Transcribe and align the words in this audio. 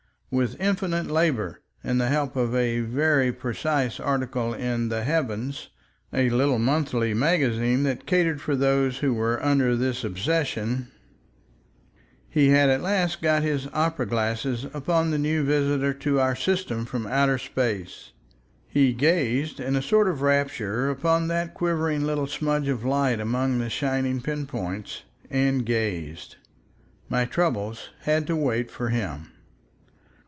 With 0.33 0.61
infinite 0.61 1.07
labor 1.07 1.59
and 1.83 1.99
the 1.99 2.07
help 2.07 2.37
of 2.37 2.55
a 2.55 2.79
very 2.79 3.33
precise 3.33 3.99
article 3.99 4.53
in 4.53 4.87
The 4.87 5.03
Heavens, 5.03 5.67
a 6.13 6.29
little 6.29 6.57
monthly 6.57 7.13
magazine 7.13 7.83
that 7.83 8.05
catered 8.05 8.39
for 8.39 8.55
those 8.55 8.99
who 8.99 9.13
were 9.13 9.43
under 9.43 9.75
this 9.75 10.05
obsession, 10.05 10.87
he 12.29 12.47
had 12.47 12.69
at 12.69 12.81
last 12.81 13.21
got 13.21 13.41
his 13.43 13.67
opera 13.73 14.05
glass 14.05 14.45
upon 14.73 15.11
the 15.11 15.17
new 15.17 15.43
visitor 15.43 15.93
to 15.95 16.21
our 16.21 16.37
system 16.37 16.85
from 16.85 17.07
outer 17.07 17.37
space. 17.37 18.13
He 18.69 18.93
gazed 18.93 19.59
in 19.59 19.75
a 19.75 19.81
sort 19.81 20.07
of 20.07 20.21
rapture 20.21 20.89
upon 20.89 21.27
that 21.27 21.53
quivering 21.53 22.05
little 22.05 22.27
smudge 22.27 22.69
of 22.69 22.85
light 22.85 23.19
among 23.19 23.59
the 23.59 23.69
shining 23.69 24.21
pin 24.21 24.47
points—and 24.47 25.65
gazed. 25.65 26.37
My 27.09 27.25
troubles 27.25 27.89
had 28.03 28.25
to 28.27 28.37
wait 28.37 28.71
for 28.71 28.87
him. 28.91 29.27